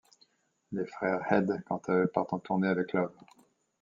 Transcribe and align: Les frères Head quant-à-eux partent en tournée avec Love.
Les 0.71 0.87
frères 0.87 1.31
Head 1.31 1.63
quant-à-eux 1.67 2.07
partent 2.11 2.33
en 2.33 2.39
tournée 2.39 2.67
avec 2.69 2.93
Love. 2.93 3.13